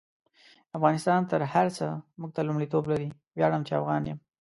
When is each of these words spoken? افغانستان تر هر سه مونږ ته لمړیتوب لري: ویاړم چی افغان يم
افغانستان 0.77 1.19
تر 1.31 1.41
هر 1.53 1.67
سه 1.77 1.87
مونږ 2.19 2.31
ته 2.35 2.41
لمړیتوب 2.47 2.83
لري: 2.91 3.09
ویاړم 3.37 3.61
چی 3.67 3.73
افغان 3.79 4.03
يم 4.09 4.17